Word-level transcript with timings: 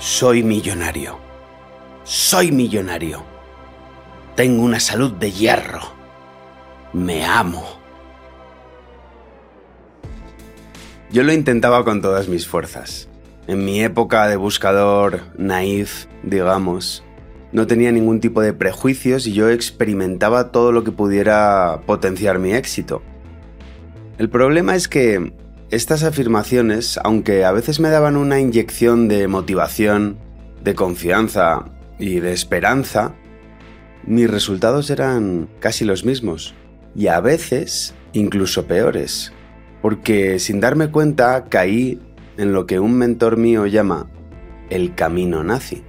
Soy 0.00 0.42
millonario. 0.42 1.18
Soy 2.04 2.52
millonario. 2.52 3.22
Tengo 4.34 4.62
una 4.62 4.80
salud 4.80 5.12
de 5.12 5.30
hierro. 5.30 5.82
Me 6.94 7.22
amo. 7.22 7.62
Yo 11.12 11.22
lo 11.22 11.34
intentaba 11.34 11.84
con 11.84 12.00
todas 12.00 12.28
mis 12.28 12.48
fuerzas. 12.48 13.10
En 13.46 13.62
mi 13.66 13.82
época 13.82 14.26
de 14.26 14.36
buscador 14.36 15.20
naif, 15.36 16.06
digamos, 16.22 17.04
no 17.52 17.66
tenía 17.66 17.92
ningún 17.92 18.20
tipo 18.20 18.40
de 18.40 18.54
prejuicios 18.54 19.26
y 19.26 19.34
yo 19.34 19.50
experimentaba 19.50 20.50
todo 20.50 20.72
lo 20.72 20.82
que 20.82 20.92
pudiera 20.92 21.82
potenciar 21.84 22.38
mi 22.38 22.54
éxito. 22.54 23.02
El 24.16 24.30
problema 24.30 24.76
es 24.76 24.88
que 24.88 25.34
estas 25.70 26.02
afirmaciones, 26.02 26.98
aunque 27.04 27.44
a 27.44 27.52
veces 27.52 27.78
me 27.78 27.90
daban 27.90 28.16
una 28.16 28.40
inyección 28.40 29.06
de 29.06 29.28
motivación, 29.28 30.18
de 30.64 30.74
confianza 30.74 31.66
y 31.98 32.18
de 32.18 32.32
esperanza, 32.32 33.14
mis 34.04 34.28
resultados 34.28 34.90
eran 34.90 35.48
casi 35.60 35.84
los 35.84 36.04
mismos 36.04 36.54
y 36.96 37.06
a 37.06 37.20
veces 37.20 37.94
incluso 38.12 38.66
peores, 38.66 39.32
porque 39.80 40.40
sin 40.40 40.58
darme 40.58 40.90
cuenta 40.90 41.44
caí 41.48 42.00
en 42.36 42.52
lo 42.52 42.66
que 42.66 42.80
un 42.80 42.94
mentor 42.94 43.36
mío 43.36 43.66
llama 43.66 44.10
el 44.70 44.96
camino 44.96 45.44
nazi. 45.44 45.84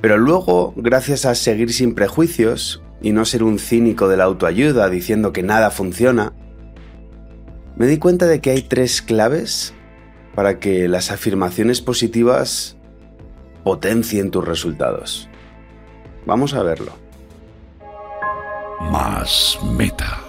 Pero 0.00 0.16
luego, 0.16 0.74
gracias 0.76 1.24
a 1.24 1.34
seguir 1.34 1.72
sin 1.72 1.94
prejuicios 1.94 2.82
y 3.02 3.10
no 3.10 3.24
ser 3.24 3.42
un 3.42 3.58
cínico 3.58 4.06
de 4.06 4.16
la 4.16 4.24
autoayuda 4.24 4.88
diciendo 4.90 5.32
que 5.32 5.42
nada 5.42 5.70
funciona, 5.70 6.34
me 7.76 7.86
di 7.86 7.98
cuenta 7.98 8.26
de 8.26 8.40
que 8.40 8.50
hay 8.50 8.62
tres 8.62 9.02
claves 9.02 9.74
para 10.34 10.58
que 10.58 10.88
las 10.88 11.10
afirmaciones 11.10 11.80
positivas 11.80 12.76
potencien 13.64 14.30
tus 14.30 14.44
resultados. 14.44 15.28
Vamos 16.24 16.54
a 16.54 16.62
verlo. 16.62 16.92
Más 18.90 19.58
meta. 19.76 20.20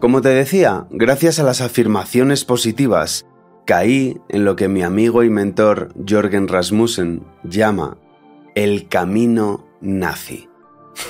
Como 0.00 0.20
te 0.20 0.28
decía, 0.28 0.86
gracias 0.90 1.40
a 1.40 1.42
las 1.42 1.60
afirmaciones 1.60 2.44
positivas, 2.44 3.26
caí 3.66 4.20
en 4.28 4.44
lo 4.44 4.54
que 4.54 4.68
mi 4.68 4.82
amigo 4.82 5.24
y 5.24 5.30
mentor 5.30 5.92
Jorgen 6.08 6.46
Rasmussen 6.46 7.24
llama 7.42 7.98
el 8.54 8.88
camino 8.88 9.66
nazi. 9.80 10.48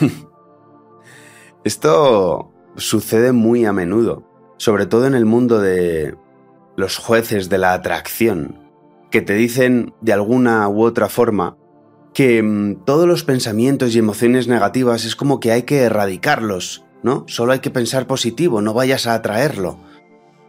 Esto 1.64 2.52
sucede 2.78 3.32
muy 3.32 3.64
a 3.64 3.72
menudo, 3.72 4.24
sobre 4.56 4.86
todo 4.86 5.06
en 5.06 5.14
el 5.14 5.26
mundo 5.26 5.60
de 5.60 6.16
los 6.76 6.96
jueces 6.96 7.48
de 7.48 7.58
la 7.58 7.72
atracción, 7.74 8.58
que 9.10 9.20
te 9.20 9.34
dicen 9.34 9.94
de 10.00 10.12
alguna 10.12 10.68
u 10.68 10.82
otra 10.82 11.08
forma 11.08 11.56
que 12.14 12.42
mm, 12.42 12.84
todos 12.84 13.06
los 13.06 13.24
pensamientos 13.24 13.94
y 13.94 13.98
emociones 13.98 14.48
negativas 14.48 15.04
es 15.04 15.16
como 15.16 15.40
que 15.40 15.52
hay 15.52 15.62
que 15.62 15.82
erradicarlos, 15.82 16.84
¿no? 17.02 17.24
Solo 17.28 17.52
hay 17.52 17.60
que 17.60 17.70
pensar 17.70 18.06
positivo, 18.06 18.60
no 18.60 18.74
vayas 18.74 19.06
a 19.06 19.14
atraerlo. 19.14 19.78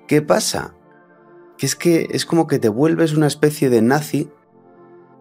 ¿Qué 0.08 0.22
pasa? 0.22 0.74
Que 1.58 1.66
es 1.66 1.76
que 1.76 2.08
es 2.12 2.26
como 2.26 2.48
que 2.48 2.60
te 2.60 2.70
vuelves 2.70 3.14
una 3.14 3.28
especie 3.28 3.70
de 3.70 3.82
nazi 3.82 4.30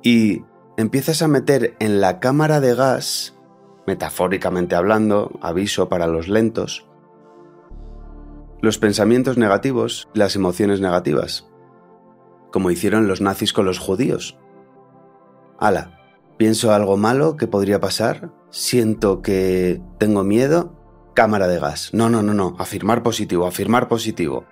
y 0.02 0.42
empiezas 0.78 1.22
a 1.22 1.28
meter 1.28 1.74
en 1.80 2.00
la 2.00 2.20
cámara 2.20 2.60
de 2.60 2.74
gas, 2.74 3.36
metafóricamente 3.86 4.74
hablando, 4.74 5.38
aviso 5.42 5.88
para 5.88 6.06
los 6.06 6.28
lentos, 6.28 6.87
los 8.60 8.78
pensamientos 8.78 9.38
negativos 9.38 10.08
las 10.14 10.36
emociones 10.36 10.80
negativas, 10.80 11.48
como 12.52 12.70
hicieron 12.70 13.08
los 13.08 13.20
nazis 13.20 13.52
con 13.52 13.64
los 13.64 13.78
judíos. 13.78 14.38
Ala, 15.58 16.00
pienso 16.36 16.72
algo 16.72 16.96
malo 16.96 17.36
que 17.36 17.46
podría 17.46 17.80
pasar, 17.80 18.32
siento 18.50 19.22
que 19.22 19.80
tengo 19.98 20.24
miedo 20.24 20.78
cámara 21.14 21.48
de 21.48 21.58
gas. 21.58 21.90
No, 21.92 22.08
no, 22.08 22.22
no, 22.22 22.32
no. 22.32 22.54
Afirmar 22.60 23.02
positivo, 23.02 23.46
afirmar 23.46 23.88
positivo. 23.88 24.44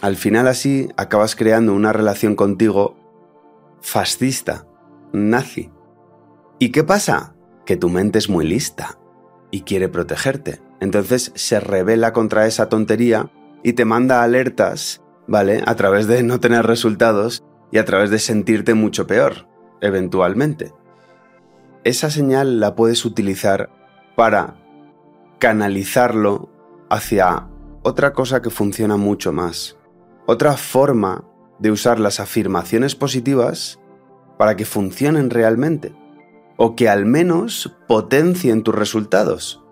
Al 0.00 0.14
final 0.16 0.46
así 0.46 0.88
acabas 0.96 1.34
creando 1.34 1.74
una 1.74 1.92
relación 1.92 2.36
contigo 2.36 2.96
fascista, 3.80 4.66
nazi. 5.12 5.72
¿Y 6.60 6.70
qué 6.70 6.84
pasa? 6.84 7.34
Que 7.66 7.76
tu 7.76 7.88
mente 7.88 8.18
es 8.18 8.28
muy 8.28 8.46
lista 8.46 8.98
y 9.50 9.62
quiere 9.62 9.88
protegerte. 9.88 10.60
Entonces 10.80 11.32
se 11.34 11.60
revela 11.60 12.12
contra 12.12 12.46
esa 12.46 12.68
tontería 12.68 13.30
y 13.62 13.72
te 13.72 13.84
manda 13.84 14.22
alertas, 14.22 15.02
¿vale? 15.26 15.62
A 15.66 15.74
través 15.74 16.06
de 16.06 16.22
no 16.22 16.40
tener 16.40 16.66
resultados 16.66 17.42
y 17.72 17.78
a 17.78 17.84
través 17.84 18.10
de 18.10 18.18
sentirte 18.18 18.74
mucho 18.74 19.06
peor, 19.06 19.48
eventualmente. 19.80 20.72
Esa 21.82 22.10
señal 22.10 22.60
la 22.60 22.74
puedes 22.74 23.04
utilizar 23.04 23.70
para 24.16 24.56
canalizarlo 25.38 26.50
hacia 26.88 27.48
otra 27.82 28.12
cosa 28.12 28.40
que 28.42 28.50
funciona 28.50 28.96
mucho 28.96 29.32
más. 29.32 29.76
Otra 30.26 30.54
forma 30.54 31.24
de 31.58 31.70
usar 31.70 32.00
las 32.00 32.20
afirmaciones 32.20 32.94
positivas 32.94 33.78
para 34.38 34.56
que 34.56 34.64
funcionen 34.64 35.30
realmente. 35.30 35.94
O 36.56 36.76
que 36.76 36.88
al 36.88 37.04
menos 37.04 37.76
potencien 37.88 38.62
tus 38.62 38.74
resultados. 38.74 39.63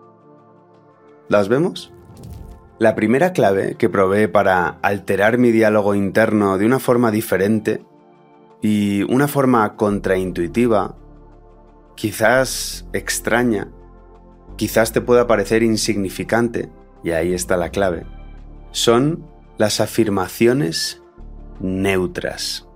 ¿Las 1.32 1.48
vemos? 1.48 1.90
La 2.78 2.94
primera 2.94 3.32
clave 3.32 3.76
que 3.78 3.88
probé 3.88 4.28
para 4.28 4.68
alterar 4.82 5.38
mi 5.38 5.50
diálogo 5.50 5.94
interno 5.94 6.58
de 6.58 6.66
una 6.66 6.78
forma 6.78 7.10
diferente 7.10 7.82
y 8.60 9.04
una 9.04 9.28
forma 9.28 9.74
contraintuitiva, 9.76 10.94
quizás 11.94 12.86
extraña, 12.92 13.68
quizás 14.56 14.92
te 14.92 15.00
pueda 15.00 15.26
parecer 15.26 15.62
insignificante, 15.62 16.68
y 17.02 17.12
ahí 17.12 17.32
está 17.32 17.56
la 17.56 17.70
clave, 17.70 18.04
son 18.70 19.24
las 19.56 19.80
afirmaciones 19.80 21.00
neutras. 21.60 22.68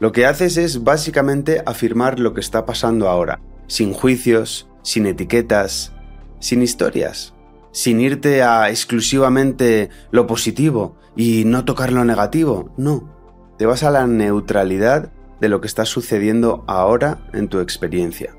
Lo 0.00 0.10
que 0.10 0.26
haces 0.26 0.56
es 0.56 0.82
básicamente 0.82 1.62
afirmar 1.64 2.18
lo 2.18 2.34
que 2.34 2.40
está 2.40 2.66
pasando 2.66 3.08
ahora, 3.08 3.38
sin 3.68 3.92
juicios, 3.92 4.68
sin 4.82 5.06
etiquetas, 5.06 5.92
sin 6.40 6.62
historias, 6.62 7.35
sin 7.76 8.00
irte 8.00 8.42
a 8.42 8.70
exclusivamente 8.70 9.90
lo 10.10 10.26
positivo 10.26 10.96
y 11.14 11.44
no 11.44 11.66
tocar 11.66 11.92
lo 11.92 12.06
negativo, 12.06 12.70
no, 12.78 13.12
te 13.58 13.66
vas 13.66 13.82
a 13.82 13.90
la 13.90 14.06
neutralidad 14.06 15.12
de 15.42 15.50
lo 15.50 15.60
que 15.60 15.66
está 15.66 15.84
sucediendo 15.84 16.64
ahora 16.68 17.28
en 17.34 17.48
tu 17.48 17.60
experiencia. 17.60 18.34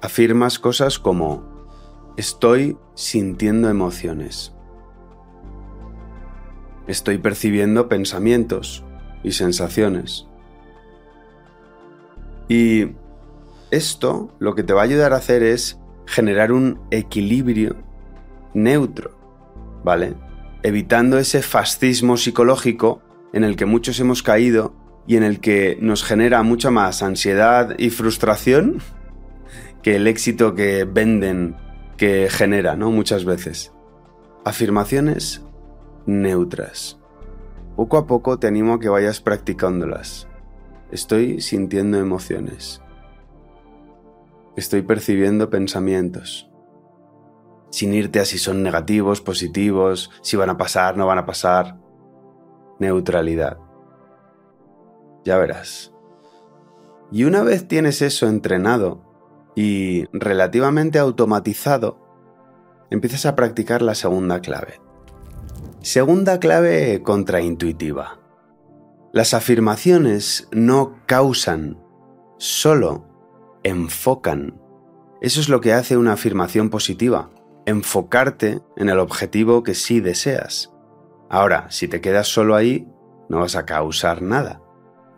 Afirmas 0.00 0.60
cosas 0.60 1.00
como 1.00 1.42
Estoy 2.16 2.78
sintiendo 2.94 3.68
emociones. 3.68 4.54
Estoy 6.86 7.18
percibiendo 7.18 7.88
pensamientos 7.88 8.84
y 9.24 9.32
sensaciones. 9.32 10.28
Y 12.48 12.92
esto 13.72 14.32
lo 14.38 14.54
que 14.54 14.62
te 14.62 14.72
va 14.72 14.82
a 14.82 14.84
ayudar 14.84 15.14
a 15.14 15.16
hacer 15.16 15.42
es 15.42 15.80
generar 16.06 16.52
un 16.52 16.78
equilibrio 16.92 17.89
neutro, 18.54 19.18
¿vale? 19.84 20.14
Evitando 20.62 21.18
ese 21.18 21.42
fascismo 21.42 22.16
psicológico 22.16 23.02
en 23.32 23.44
el 23.44 23.56
que 23.56 23.66
muchos 23.66 23.98
hemos 24.00 24.22
caído 24.22 24.74
y 25.06 25.16
en 25.16 25.22
el 25.22 25.40
que 25.40 25.78
nos 25.80 26.04
genera 26.04 26.42
mucha 26.42 26.70
más 26.70 27.02
ansiedad 27.02 27.74
y 27.78 27.90
frustración 27.90 28.78
que 29.82 29.96
el 29.96 30.06
éxito 30.06 30.54
que 30.54 30.84
venden 30.84 31.56
que 31.96 32.28
genera, 32.30 32.76
¿no? 32.76 32.90
Muchas 32.90 33.24
veces. 33.24 33.72
Afirmaciones 34.44 35.42
neutras. 36.06 36.98
Poco 37.76 37.98
a 37.98 38.06
poco 38.06 38.38
te 38.38 38.46
animo 38.46 38.74
a 38.74 38.80
que 38.80 38.88
vayas 38.88 39.20
practicándolas. 39.20 40.26
Estoy 40.90 41.40
sintiendo 41.40 41.98
emociones. 41.98 42.82
Estoy 44.56 44.82
percibiendo 44.82 45.50
pensamientos. 45.50 46.49
Sin 47.70 47.94
irte 47.94 48.20
a 48.20 48.24
si 48.24 48.38
son 48.38 48.62
negativos, 48.62 49.20
positivos, 49.20 50.10
si 50.22 50.36
van 50.36 50.50
a 50.50 50.56
pasar, 50.56 50.96
no 50.96 51.06
van 51.06 51.18
a 51.18 51.26
pasar. 51.26 51.78
Neutralidad. 52.78 53.58
Ya 55.24 55.36
verás. 55.38 55.92
Y 57.12 57.24
una 57.24 57.42
vez 57.42 57.66
tienes 57.66 58.02
eso 58.02 58.28
entrenado, 58.28 59.02
y 59.54 60.06
relativamente 60.12 60.98
automatizado, 60.98 61.98
empiezas 62.90 63.26
a 63.26 63.36
practicar 63.36 63.82
la 63.82 63.94
segunda 63.94 64.40
clave. 64.40 64.80
Segunda 65.80 66.38
clave 66.40 67.02
contraintuitiva. 67.02 68.20
Las 69.12 69.34
afirmaciones 69.34 70.48
no 70.52 71.00
causan, 71.06 71.78
solo 72.38 73.06
enfocan. 73.62 74.60
Eso 75.20 75.40
es 75.40 75.48
lo 75.48 75.60
que 75.60 75.72
hace 75.72 75.96
una 75.96 76.12
afirmación 76.12 76.70
positiva, 76.70 77.30
enfocarte 77.66 78.60
en 78.76 78.88
el 78.88 78.98
objetivo 78.98 79.62
que 79.62 79.74
sí 79.74 80.00
deseas. 80.00 80.72
Ahora, 81.28 81.70
si 81.70 81.88
te 81.88 82.00
quedas 82.00 82.28
solo 82.28 82.56
ahí, 82.56 82.88
no 83.28 83.40
vas 83.40 83.56
a 83.56 83.64
causar 83.64 84.22
nada. 84.22 84.60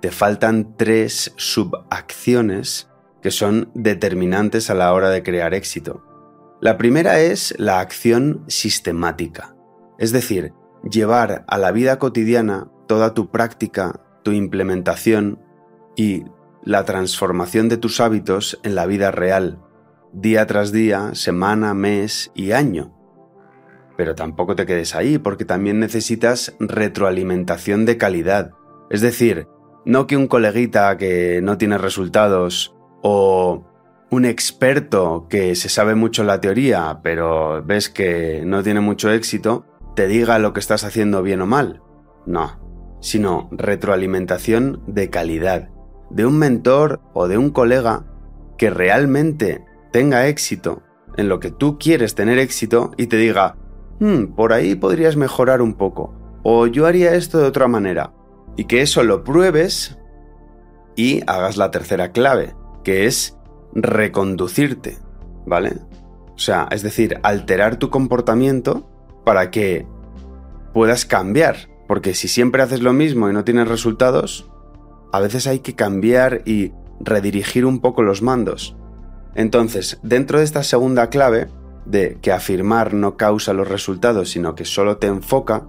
Te 0.00 0.10
faltan 0.10 0.76
tres 0.76 1.32
subacciones 1.36 2.90
que 3.22 3.30
son 3.30 3.70
determinantes 3.74 4.68
a 4.68 4.74
la 4.74 4.92
hora 4.92 5.10
de 5.10 5.22
crear 5.22 5.54
éxito. 5.54 6.04
La 6.60 6.76
primera 6.76 7.20
es 7.20 7.54
la 7.58 7.80
acción 7.80 8.44
sistemática, 8.48 9.56
es 9.98 10.12
decir, 10.12 10.52
llevar 10.88 11.44
a 11.48 11.58
la 11.58 11.72
vida 11.72 11.98
cotidiana 11.98 12.68
toda 12.86 13.14
tu 13.14 13.30
práctica, 13.30 14.00
tu 14.22 14.32
implementación 14.32 15.40
y 15.96 16.24
la 16.64 16.84
transformación 16.84 17.68
de 17.68 17.76
tus 17.76 18.00
hábitos 18.00 18.60
en 18.62 18.74
la 18.74 18.86
vida 18.86 19.10
real, 19.10 19.60
día 20.12 20.46
tras 20.46 20.72
día, 20.72 21.14
semana, 21.14 21.74
mes 21.74 22.30
y 22.34 22.52
año. 22.52 22.94
Pero 23.96 24.14
tampoco 24.14 24.56
te 24.56 24.66
quedes 24.66 24.94
ahí 24.94 25.18
porque 25.18 25.44
también 25.44 25.78
necesitas 25.78 26.54
retroalimentación 26.60 27.84
de 27.84 27.96
calidad. 27.96 28.52
Es 28.90 29.00
decir, 29.00 29.48
no 29.84 30.06
que 30.06 30.16
un 30.16 30.26
coleguita 30.26 30.96
que 30.96 31.40
no 31.42 31.58
tiene 31.58 31.78
resultados 31.78 32.74
o 33.02 33.66
un 34.10 34.24
experto 34.24 35.26
que 35.28 35.54
se 35.54 35.68
sabe 35.68 35.94
mucho 35.94 36.22
la 36.22 36.40
teoría 36.40 37.00
pero 37.02 37.64
ves 37.64 37.88
que 37.88 38.42
no 38.44 38.62
tiene 38.62 38.80
mucho 38.80 39.10
éxito 39.10 39.64
te 39.96 40.06
diga 40.06 40.38
lo 40.38 40.52
que 40.52 40.60
estás 40.60 40.84
haciendo 40.84 41.22
bien 41.22 41.40
o 41.40 41.46
mal. 41.46 41.82
No, 42.26 42.60
sino 43.00 43.48
retroalimentación 43.52 44.82
de 44.86 45.10
calidad, 45.10 45.70
de 46.10 46.26
un 46.26 46.38
mentor 46.38 47.00
o 47.14 47.28
de 47.28 47.36
un 47.38 47.50
colega 47.50 48.04
que 48.56 48.70
realmente 48.70 49.64
tenga 49.92 50.26
éxito 50.26 50.82
en 51.16 51.28
lo 51.28 51.38
que 51.40 51.50
tú 51.50 51.78
quieres 51.78 52.14
tener 52.14 52.38
éxito 52.38 52.92
y 52.96 53.06
te 53.06 53.16
diga, 53.16 53.56
hmm, 54.00 54.34
por 54.34 54.52
ahí 54.52 54.74
podrías 54.74 55.16
mejorar 55.16 55.62
un 55.62 55.74
poco, 55.74 56.14
o 56.42 56.66
yo 56.66 56.86
haría 56.86 57.14
esto 57.14 57.38
de 57.38 57.46
otra 57.46 57.68
manera, 57.68 58.12
y 58.56 58.64
que 58.64 58.82
eso 58.82 59.02
lo 59.02 59.22
pruebes 59.24 59.98
y 60.96 61.22
hagas 61.26 61.56
la 61.56 61.70
tercera 61.70 62.12
clave, 62.12 62.54
que 62.84 63.06
es 63.06 63.38
reconducirte, 63.74 64.98
¿vale? 65.46 65.74
O 66.34 66.38
sea, 66.38 66.68
es 66.70 66.82
decir, 66.82 67.18
alterar 67.22 67.76
tu 67.76 67.90
comportamiento 67.90 68.88
para 69.24 69.50
que 69.50 69.86
puedas 70.72 71.04
cambiar, 71.04 71.68
porque 71.86 72.14
si 72.14 72.28
siempre 72.28 72.62
haces 72.62 72.82
lo 72.82 72.92
mismo 72.92 73.28
y 73.28 73.32
no 73.32 73.44
tienes 73.44 73.68
resultados, 73.68 74.50
a 75.12 75.20
veces 75.20 75.46
hay 75.46 75.60
que 75.60 75.74
cambiar 75.74 76.42
y 76.46 76.72
redirigir 77.00 77.66
un 77.66 77.80
poco 77.80 78.02
los 78.02 78.22
mandos. 78.22 78.76
Entonces, 79.34 79.98
dentro 80.02 80.38
de 80.38 80.44
esta 80.44 80.62
segunda 80.62 81.08
clave, 81.08 81.48
de 81.84 82.18
que 82.20 82.32
afirmar 82.32 82.94
no 82.94 83.16
causa 83.16 83.52
los 83.52 83.68
resultados, 83.68 84.30
sino 84.30 84.54
que 84.54 84.64
solo 84.64 84.98
te 84.98 85.06
enfoca, 85.06 85.66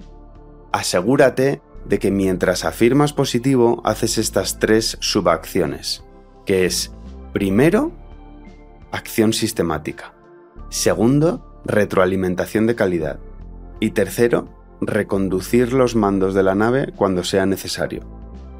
asegúrate 0.71 1.61
de 1.85 1.99
que 1.99 2.11
mientras 2.11 2.65
afirmas 2.65 3.13
positivo 3.13 3.81
haces 3.83 4.17
estas 4.17 4.59
tres 4.59 4.97
subacciones, 5.01 6.03
que 6.45 6.65
es, 6.65 6.91
primero, 7.33 7.91
acción 8.91 9.33
sistemática, 9.33 10.13
segundo, 10.69 11.61
retroalimentación 11.65 12.67
de 12.67 12.75
calidad. 12.75 13.19
Y 13.79 13.91
tercero, 13.91 14.49
reconducir 14.81 15.73
los 15.73 15.95
mandos 15.95 16.33
de 16.33 16.43
la 16.43 16.55
nave 16.55 16.93
cuando 16.95 17.23
sea 17.23 17.45
necesario. 17.45 18.03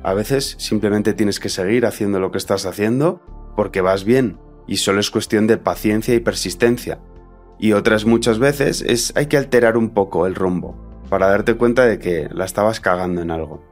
A 0.04 0.14
veces 0.14 0.56
simplemente 0.60 1.14
tienes 1.14 1.40
que 1.40 1.50
seguir 1.50 1.86
haciendo 1.86 2.20
lo 2.20 2.32
que 2.32 2.38
estás 2.38 2.66
haciendo 2.66 3.22
porque 3.56 3.82
vas 3.82 4.04
bien 4.04 4.38
y 4.68 4.77
solo 4.77 5.00
es 5.00 5.12
cuestión 5.12 5.48
de 5.48 5.57
paciencia 5.57 6.13
y 6.13 6.19
persistencia. 6.19 7.00
Y 7.60 7.74
otras 7.74 8.06
muchas 8.06 8.39
veces 8.39 8.81
es 8.81 9.13
hay 9.15 9.27
que 9.27 9.38
alterar 9.38 9.77
un 9.77 9.89
poco 9.89 10.27
el 10.27 10.36
rumbo 10.36 10.75
para 11.10 11.27
darte 11.27 11.56
cuenta 11.56 11.86
de 11.86 12.00
que 12.00 12.30
la 12.31 12.45
estabas 12.45 12.80
cagando 12.80 13.21
en 13.21 13.31
algo. 13.31 13.63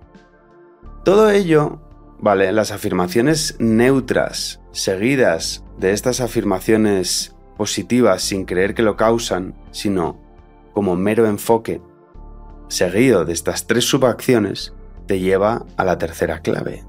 Todo 1.04 1.32
ello, 1.32 1.82
vale, 2.20 2.52
las 2.52 2.72
afirmaciones 2.72 3.56
neutras, 3.60 4.62
seguidas 4.72 5.64
de 5.78 5.94
estas 5.94 6.22
afirmaciones 6.22 7.36
positivas 7.58 8.22
sin 8.22 8.46
creer 8.46 8.76
que 8.76 8.84
lo 8.84 8.96
causan, 8.96 9.56
sino 9.72 10.20
como 10.74 10.96
mero 10.96 11.26
enfoque, 11.26 11.82
seguido 12.68 13.26
de 13.26 13.34
estas 13.34 13.68
tres 13.68 13.86
subacciones, 13.86 14.74
te 15.08 15.20
lleva 15.20 15.66
a 15.78 15.84
la 15.84 15.98
tercera 15.98 16.42
clave. 16.42 16.86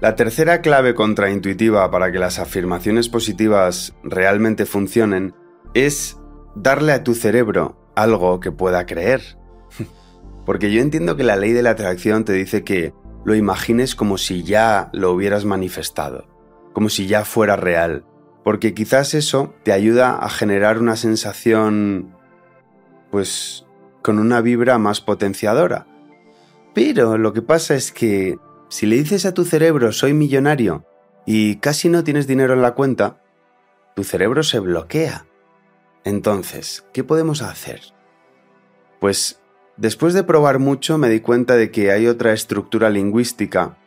La 0.00 0.16
tercera 0.16 0.60
clave 0.60 0.94
contraintuitiva 0.94 1.90
para 1.90 2.12
que 2.12 2.18
las 2.18 2.38
afirmaciones 2.38 3.08
positivas 3.08 3.94
realmente 4.02 4.66
funcionen 4.66 5.34
es 5.72 6.18
darle 6.54 6.92
a 6.92 7.04
tu 7.04 7.14
cerebro 7.14 7.90
algo 7.94 8.40
que 8.40 8.52
pueda 8.52 8.86
creer. 8.86 9.38
Porque 10.44 10.72
yo 10.72 10.82
entiendo 10.82 11.16
que 11.16 11.24
la 11.24 11.36
ley 11.36 11.52
de 11.52 11.62
la 11.62 11.70
atracción 11.70 12.24
te 12.24 12.32
dice 12.32 12.64
que 12.64 12.92
lo 13.24 13.34
imagines 13.34 13.94
como 13.94 14.18
si 14.18 14.42
ya 14.42 14.90
lo 14.92 15.12
hubieras 15.12 15.44
manifestado, 15.44 16.26
como 16.74 16.90
si 16.90 17.06
ya 17.06 17.24
fuera 17.24 17.56
real, 17.56 18.04
porque 18.44 18.74
quizás 18.74 19.14
eso 19.14 19.54
te 19.64 19.72
ayuda 19.72 20.18
a 20.18 20.28
generar 20.28 20.78
una 20.78 20.96
sensación, 20.96 22.14
pues, 23.10 23.66
con 24.02 24.18
una 24.18 24.42
vibra 24.42 24.76
más 24.78 25.00
potenciadora. 25.00 25.86
Pero 26.74 27.16
lo 27.16 27.32
que 27.32 27.40
pasa 27.40 27.74
es 27.74 27.90
que 27.90 28.36
si 28.68 28.86
le 28.86 28.96
dices 28.96 29.26
a 29.26 29.34
tu 29.34 29.44
cerebro 29.44 29.92
soy 29.92 30.14
millonario 30.14 30.84
y 31.26 31.56
casi 31.56 31.88
no 31.88 32.04
tienes 32.04 32.26
dinero 32.26 32.54
en 32.54 32.62
la 32.62 32.74
cuenta, 32.74 33.22
tu 33.94 34.04
cerebro 34.04 34.42
se 34.42 34.58
bloquea. 34.58 35.26
Entonces, 36.04 36.84
¿qué 36.92 37.04
podemos 37.04 37.42
hacer? 37.42 37.80
Pues 39.00 39.40
después 39.76 40.14
de 40.14 40.24
probar 40.24 40.58
mucho 40.58 40.98
me 40.98 41.08
di 41.08 41.20
cuenta 41.20 41.56
de 41.56 41.70
que 41.70 41.90
hay 41.90 42.06
otra 42.06 42.32
estructura 42.32 42.90
lingüística 42.90 43.78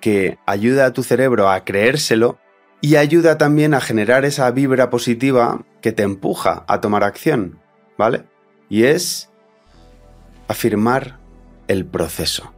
que 0.00 0.38
ayuda 0.46 0.86
a 0.86 0.92
tu 0.92 1.02
cerebro 1.02 1.48
a 1.48 1.64
creérselo 1.64 2.38
y 2.80 2.96
ayuda 2.96 3.38
también 3.38 3.74
a 3.74 3.80
generar 3.80 4.24
esa 4.24 4.50
vibra 4.50 4.90
positiva 4.90 5.64
que 5.80 5.92
te 5.92 6.02
empuja 6.02 6.64
a 6.68 6.80
tomar 6.80 7.04
acción, 7.04 7.58
¿vale? 7.96 8.24
Y 8.68 8.84
es 8.84 9.30
afirmar 10.48 11.18
el 11.68 11.86
proceso. 11.86 12.52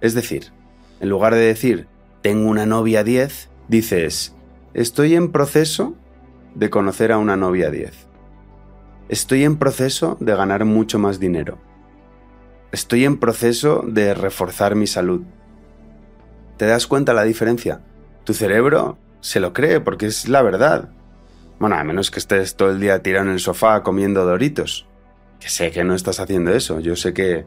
Es 0.00 0.14
decir, 0.14 0.52
en 1.00 1.08
lugar 1.08 1.34
de 1.34 1.40
decir 1.40 1.86
tengo 2.22 2.48
una 2.48 2.66
novia 2.66 3.04
10, 3.04 3.50
dices 3.68 4.34
estoy 4.74 5.14
en 5.14 5.32
proceso 5.32 5.94
de 6.54 6.70
conocer 6.70 7.12
a 7.12 7.18
una 7.18 7.36
novia 7.36 7.70
10. 7.70 8.06
Estoy 9.08 9.44
en 9.44 9.56
proceso 9.56 10.16
de 10.20 10.34
ganar 10.34 10.64
mucho 10.64 10.98
más 10.98 11.20
dinero. 11.20 11.58
Estoy 12.72 13.04
en 13.04 13.18
proceso 13.18 13.84
de 13.86 14.14
reforzar 14.14 14.74
mi 14.74 14.86
salud. 14.86 15.22
¿Te 16.56 16.66
das 16.66 16.86
cuenta 16.86 17.14
la 17.14 17.22
diferencia? 17.22 17.82
Tu 18.24 18.34
cerebro 18.34 18.98
se 19.20 19.40
lo 19.40 19.52
cree 19.52 19.80
porque 19.80 20.06
es 20.06 20.28
la 20.28 20.42
verdad. 20.42 20.90
Bueno, 21.58 21.76
a 21.76 21.84
menos 21.84 22.10
que 22.10 22.18
estés 22.18 22.56
todo 22.56 22.70
el 22.70 22.80
día 22.80 23.02
tirado 23.02 23.26
en 23.26 23.32
el 23.32 23.40
sofá 23.40 23.82
comiendo 23.82 24.24
doritos. 24.24 24.86
Que 25.40 25.48
sé 25.48 25.70
que 25.70 25.84
no 25.84 25.94
estás 25.94 26.18
haciendo 26.20 26.52
eso. 26.52 26.80
Yo 26.80 26.96
sé 26.96 27.14
que 27.14 27.46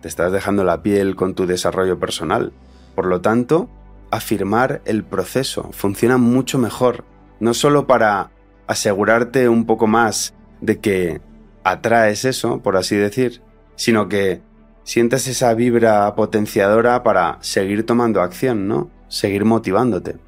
te 0.00 0.08
estás 0.08 0.32
dejando 0.32 0.64
la 0.64 0.82
piel 0.82 1.16
con 1.16 1.34
tu 1.34 1.46
desarrollo 1.46 1.98
personal. 1.98 2.52
Por 3.00 3.08
lo 3.08 3.22
tanto, 3.22 3.70
afirmar 4.10 4.82
el 4.84 5.04
proceso 5.04 5.70
funciona 5.72 6.18
mucho 6.18 6.58
mejor. 6.58 7.06
No 7.40 7.54
solo 7.54 7.86
para 7.86 8.30
asegurarte 8.66 9.48
un 9.48 9.64
poco 9.64 9.86
más 9.86 10.34
de 10.60 10.80
que 10.80 11.22
atraes 11.64 12.26
eso, 12.26 12.60
por 12.60 12.76
así 12.76 12.96
decir, 12.96 13.40
sino 13.74 14.10
que 14.10 14.42
sientes 14.82 15.26
esa 15.28 15.54
vibra 15.54 16.14
potenciadora 16.14 17.02
para 17.02 17.38
seguir 17.40 17.86
tomando 17.86 18.20
acción, 18.20 18.68
¿no? 18.68 18.90
Seguir 19.08 19.46
motivándote. 19.46 20.18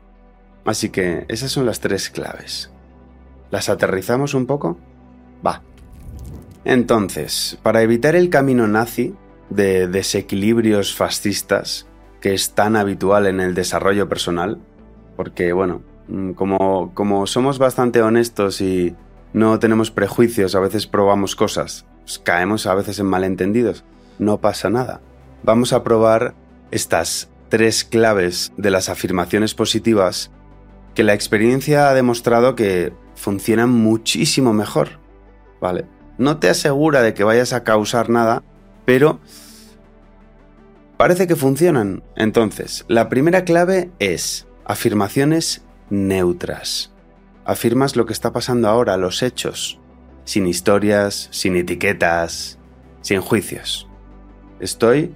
Así 0.65 0.89
que 0.89 1.27
esas 1.29 1.53
son 1.53 1.67
las 1.67 1.81
tres 1.81 2.09
claves. 2.09 2.71
¿Las 3.51 3.69
aterrizamos 3.69 4.33
un 4.33 4.47
poco? 4.47 4.79
Va. 5.47 5.61
Entonces, 6.65 7.59
para 7.63 7.83
evitar 7.83 8.17
el 8.17 8.31
camino 8.31 8.67
nazi 8.67 9.15
de 9.51 9.89
desequilibrios 9.89 10.95
fascistas 10.95 11.87
que 12.23 12.33
es 12.33 12.55
tan 12.55 12.77
habitual 12.77 13.27
en 13.27 13.41
el 13.41 13.55
desarrollo 13.55 14.09
personal, 14.09 14.59
porque 15.17 15.53
bueno, 15.53 15.83
mm, 16.09 16.33
como, 16.33 16.95
como 16.95 17.27
somos 17.27 17.59
bastante 17.59 18.01
honestos 18.01 18.63
y 18.63 18.95
no 19.35 19.59
tenemos 19.59 19.91
prejuicios, 19.91 20.55
a 20.55 20.61
veces 20.61 20.87
probamos 20.87 21.35
cosas, 21.37 21.85
pues 22.05 22.21
caemos 22.21 22.67
a 22.67 22.75
veces 22.75 23.01
en 23.01 23.07
malentendidos, 23.07 23.85
no 24.19 24.41
pasa 24.41 24.71
nada. 24.71 25.01
Vamos 25.43 25.73
a 25.73 25.83
probar 25.83 26.35
estas 26.71 27.29
tres 27.49 27.85
claves 27.85 28.53
de 28.57 28.71
las 28.71 28.89
afirmaciones 28.89 29.55
positivas 29.55 30.31
que 30.95 31.03
la 31.03 31.15
experiencia 31.15 31.91
ha 31.91 31.95
demostrado 31.95 32.55
que 32.55 32.93
funcionan 33.17 33.71
muchísimo 33.71 34.53
mejor, 34.53 35.01
¿vale? 35.61 35.87
No 36.19 36.39
te 36.39 36.49
asegura 36.49 37.03
de 37.03 37.15
que 37.15 37.25
vayas 37.25 37.53
a 37.53 37.65
causar 37.65 38.11
nada, 38.11 38.43
pero 38.85 39.19
parece 41.03 41.27
que 41.27 41.35
funcionan. 41.35 42.05
Entonces, 42.15 42.85
la 42.87 43.09
primera 43.09 43.45
clave 43.45 43.91
es 43.99 44.47
afirmaciones 44.65 45.65
neutras. 45.91 46.93
Afirmas 47.45 47.97
lo 47.97 48.07
que 48.07 48.13
está 48.13 48.33
pasando 48.33 48.69
ahora, 48.69 48.97
los 48.97 49.25
hechos, 49.25 49.81
sin 50.23 50.47
historias, 50.47 51.27
sin 51.33 51.57
etiquetas, 51.57 52.61
sin 53.01 53.21
juicios. 53.21 53.89
Estoy 54.61 55.13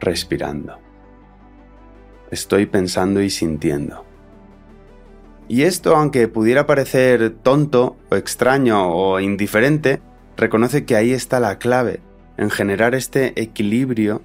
respirando. 0.00 0.78
Estoy 2.30 2.64
pensando 2.64 3.20
y 3.20 3.28
sintiendo. 3.28 4.06
Y 5.48 5.64
esto, 5.64 5.96
aunque 5.96 6.28
pudiera 6.28 6.64
parecer 6.64 7.28
tonto 7.42 7.98
o 8.10 8.16
extraño 8.16 8.88
o 8.88 9.20
indiferente, 9.20 10.00
reconoce 10.38 10.86
que 10.86 10.96
ahí 10.96 11.12
está 11.12 11.40
la 11.40 11.58
clave 11.58 12.00
en 12.38 12.48
generar 12.48 12.94
este 12.94 13.38
equilibrio, 13.38 14.22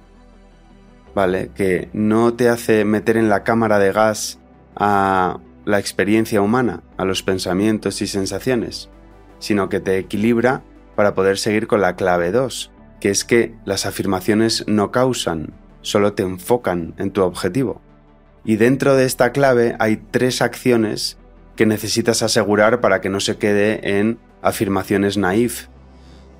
¿vale? 1.16 1.50
Que 1.54 1.88
no 1.94 2.34
te 2.34 2.50
hace 2.50 2.84
meter 2.84 3.16
en 3.16 3.30
la 3.30 3.42
cámara 3.42 3.78
de 3.78 3.90
gas 3.90 4.38
a 4.76 5.40
la 5.64 5.78
experiencia 5.78 6.42
humana, 6.42 6.82
a 6.98 7.06
los 7.06 7.22
pensamientos 7.22 8.02
y 8.02 8.06
sensaciones, 8.06 8.90
sino 9.38 9.70
que 9.70 9.80
te 9.80 9.96
equilibra 9.96 10.62
para 10.94 11.14
poder 11.14 11.38
seguir 11.38 11.68
con 11.68 11.80
la 11.80 11.96
clave 11.96 12.32
2, 12.32 12.70
que 13.00 13.08
es 13.08 13.24
que 13.24 13.54
las 13.64 13.86
afirmaciones 13.86 14.64
no 14.68 14.90
causan, 14.90 15.54
solo 15.80 16.12
te 16.12 16.22
enfocan 16.22 16.92
en 16.98 17.10
tu 17.12 17.22
objetivo. 17.22 17.80
Y 18.44 18.56
dentro 18.56 18.94
de 18.94 19.06
esta 19.06 19.32
clave 19.32 19.74
hay 19.78 19.96
tres 19.96 20.42
acciones 20.42 21.16
que 21.56 21.64
necesitas 21.64 22.22
asegurar 22.22 22.82
para 22.82 23.00
que 23.00 23.08
no 23.08 23.20
se 23.20 23.38
quede 23.38 23.98
en 23.98 24.18
afirmaciones 24.42 25.16
naif. 25.16 25.68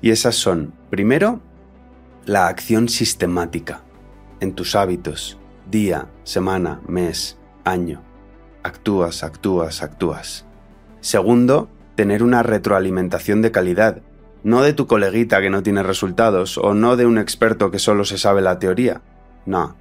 Y 0.03 0.11
esas 0.11 0.35
son, 0.35 0.75
primero, 0.91 1.41
la 2.27 2.47
acción 2.47 2.89
sistemática, 2.89 3.81
en 4.39 4.53
tus 4.53 4.75
hábitos, 4.75 5.37
día, 5.69 6.07
semana, 6.23 6.81
mes, 6.87 7.37
año. 7.63 8.03
Actúas, 8.63 9.23
actúas, 9.23 9.83
actúas. 9.83 10.45
Segundo, 10.99 11.69
tener 11.95 12.23
una 12.23 12.43
retroalimentación 12.43 13.41
de 13.41 13.51
calidad, 13.51 14.01
no 14.43 14.61
de 14.61 14.73
tu 14.73 14.87
coleguita 14.87 15.41
que 15.41 15.49
no 15.49 15.63
tiene 15.63 15.83
resultados 15.83 16.57
o 16.57 16.73
no 16.73 16.95
de 16.95 17.05
un 17.05 17.17
experto 17.17 17.71
que 17.71 17.79
solo 17.79 18.05
se 18.05 18.17
sabe 18.17 18.41
la 18.41 18.59
teoría. 18.59 19.01
No, 19.45 19.75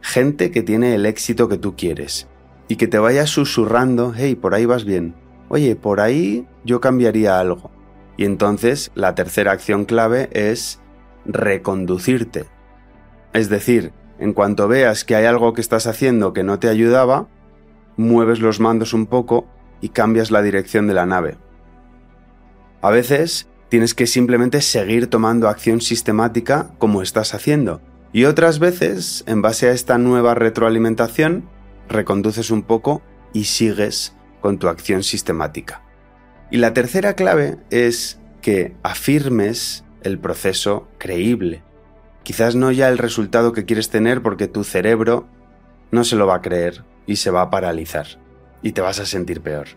gente 0.00 0.50
que 0.50 0.62
tiene 0.62 0.94
el 0.94 1.06
éxito 1.06 1.48
que 1.48 1.58
tú 1.58 1.76
quieres 1.76 2.28
y 2.68 2.76
que 2.76 2.88
te 2.88 2.98
vaya 2.98 3.26
susurrando, 3.26 4.12
hey, 4.16 4.34
por 4.34 4.54
ahí 4.54 4.64
vas 4.64 4.84
bien, 4.84 5.14
oye, 5.48 5.76
por 5.76 6.00
ahí 6.00 6.46
yo 6.64 6.80
cambiaría 6.80 7.38
algo. 7.38 7.70
Y 8.16 8.24
entonces 8.24 8.90
la 8.94 9.14
tercera 9.14 9.52
acción 9.52 9.84
clave 9.84 10.28
es 10.32 10.80
reconducirte. 11.24 12.46
Es 13.32 13.48
decir, 13.48 13.92
en 14.20 14.34
cuanto 14.34 14.68
veas 14.68 15.04
que 15.04 15.16
hay 15.16 15.24
algo 15.24 15.54
que 15.54 15.60
estás 15.60 15.86
haciendo 15.86 16.32
que 16.32 16.44
no 16.44 16.58
te 16.58 16.68
ayudaba, 16.68 17.26
mueves 17.96 18.40
los 18.40 18.60
mandos 18.60 18.92
un 18.92 19.06
poco 19.06 19.48
y 19.80 19.88
cambias 19.88 20.30
la 20.30 20.42
dirección 20.42 20.86
de 20.86 20.94
la 20.94 21.06
nave. 21.06 21.38
A 22.82 22.90
veces 22.90 23.48
tienes 23.70 23.94
que 23.94 24.06
simplemente 24.06 24.60
seguir 24.60 25.08
tomando 25.08 25.48
acción 25.48 25.80
sistemática 25.80 26.70
como 26.78 27.02
estás 27.02 27.34
haciendo, 27.34 27.80
y 28.12 28.24
otras 28.24 28.58
veces, 28.58 29.24
en 29.26 29.40
base 29.40 29.68
a 29.68 29.72
esta 29.72 29.96
nueva 29.96 30.34
retroalimentación, 30.34 31.48
reconduces 31.88 32.50
un 32.50 32.62
poco 32.62 33.02
y 33.32 33.44
sigues 33.44 34.14
con 34.40 34.58
tu 34.58 34.68
acción 34.68 35.02
sistemática. 35.02 35.82
Y 36.50 36.58
la 36.58 36.74
tercera 36.74 37.14
clave 37.14 37.58
es 37.70 38.18
que 38.42 38.74
afirmes 38.82 39.84
el 40.02 40.18
proceso 40.18 40.88
creíble. 40.98 41.62
Quizás 42.22 42.54
no 42.54 42.70
ya 42.70 42.88
el 42.88 42.98
resultado 42.98 43.52
que 43.52 43.64
quieres 43.64 43.90
tener 43.90 44.22
porque 44.22 44.48
tu 44.48 44.64
cerebro 44.64 45.26
no 45.90 46.04
se 46.04 46.16
lo 46.16 46.26
va 46.26 46.36
a 46.36 46.42
creer 46.42 46.84
y 47.06 47.16
se 47.16 47.30
va 47.30 47.42
a 47.42 47.50
paralizar 47.50 48.06
y 48.62 48.72
te 48.72 48.80
vas 48.80 49.00
a 49.00 49.06
sentir 49.06 49.40
peor. 49.40 49.68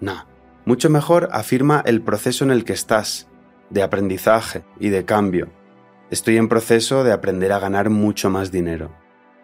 No, 0.00 0.26
mucho 0.64 0.90
mejor 0.90 1.28
afirma 1.32 1.82
el 1.86 2.02
proceso 2.02 2.44
en 2.44 2.50
el 2.50 2.64
que 2.64 2.72
estás, 2.72 3.28
de 3.70 3.82
aprendizaje 3.82 4.64
y 4.78 4.90
de 4.90 5.04
cambio, 5.04 5.50
Estoy 6.10 6.36
en 6.36 6.48
proceso 6.48 7.02
de 7.02 7.12
aprender 7.12 7.50
a 7.50 7.58
ganar 7.58 7.88
mucho 7.88 8.28
más 8.28 8.52
dinero. 8.52 8.92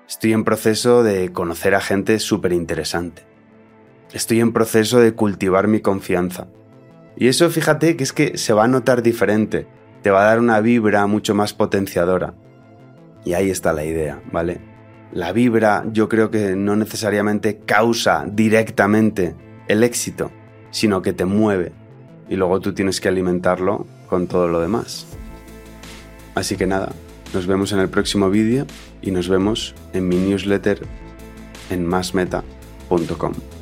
Estoy 0.07 0.35
en 0.35 0.45
proceso 0.45 1.03
de 1.03 1.33
conocer 1.33 1.75
a 1.75 1.81
gente 1.81 2.19
súper 2.19 2.53
interesante. 2.53 3.23
Estoy 4.13 4.41
en 4.41 4.53
proceso 4.53 5.01
de 5.01 5.15
cultivar 5.15 5.69
mi 5.69 5.81
confianza. 5.81 6.49
Y 7.17 7.29
eso 7.29 7.49
fíjate 7.49 7.97
que 7.97 8.05
es 8.05 8.13
que 8.13 8.37
se 8.37 8.53
va 8.53 8.65
a 8.65 8.69
notar 8.69 9.03
diferente, 9.03 9.67
te 10.03 10.11
va 10.11 10.23
a 10.23 10.25
dar 10.25 10.39
una 10.39 10.61
vibra 10.61 11.07
mucho 11.07 11.35
más 11.35 11.53
potenciadora. 11.53 12.35
Y 13.25 13.35
ahí 13.35 13.51
está 13.51 13.73
la 13.73 13.85
idea, 13.85 14.21
¿vale? 14.33 14.61
La 15.13 15.33
vibra 15.33 15.85
yo 15.93 16.09
creo 16.09 16.31
que 16.31 16.57
no 16.57 16.77
necesariamente 16.77 17.59
causa 17.59 18.25
directamente 18.27 19.35
el 19.69 19.83
éxito, 19.83 20.31
sino 20.71 21.03
que 21.03 21.13
te 21.13 21.25
mueve. 21.25 21.73
Y 22.29 22.37
luego 22.37 22.61
tú 22.61 22.73
tienes 22.73 23.01
que 23.01 23.09
alimentarlo 23.09 23.87
con 24.09 24.27
todo 24.27 24.49
lo 24.49 24.61
demás. 24.61 25.07
Así 26.35 26.57
que 26.57 26.67
nada, 26.67 26.93
nos 27.35 27.47
vemos 27.47 27.73
en 27.73 27.81
el 27.81 27.89
próximo 27.89 28.31
vídeo 28.31 28.67
y 29.03 29.11
nos 29.11 29.29
vemos 29.29 29.75
en 29.93 30.09
mi 30.09 30.17
newsletter 30.17 30.81
en 31.71 31.87
masmeta.com. 31.87 33.60